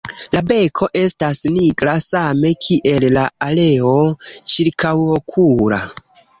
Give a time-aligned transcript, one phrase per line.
[0.35, 3.95] La beko estas nigra, same kiel la areo
[4.55, 5.83] ĉirkaŭokula.